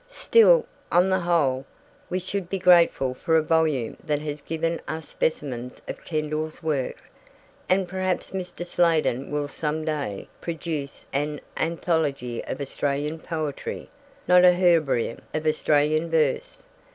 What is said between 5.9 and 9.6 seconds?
Kendall's work, and perhaps Mr. Sladen will